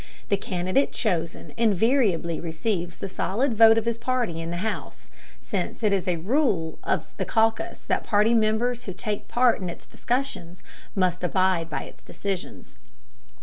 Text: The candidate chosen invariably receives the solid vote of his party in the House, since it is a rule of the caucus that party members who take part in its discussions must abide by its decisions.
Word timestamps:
The 0.29 0.35
candidate 0.35 0.93
chosen 0.93 1.53
invariably 1.57 2.39
receives 2.39 2.97
the 2.97 3.07
solid 3.07 3.53
vote 3.53 3.77
of 3.77 3.85
his 3.85 3.99
party 3.99 4.41
in 4.41 4.49
the 4.49 4.57
House, 4.65 5.11
since 5.43 5.83
it 5.83 5.93
is 5.93 6.07
a 6.07 6.15
rule 6.15 6.79
of 6.83 7.13
the 7.17 7.23
caucus 7.23 7.85
that 7.85 8.03
party 8.03 8.33
members 8.33 8.85
who 8.85 8.93
take 8.93 9.27
part 9.27 9.61
in 9.61 9.69
its 9.69 9.85
discussions 9.85 10.63
must 10.95 11.23
abide 11.23 11.69
by 11.69 11.83
its 11.83 12.01
decisions. 12.01 12.77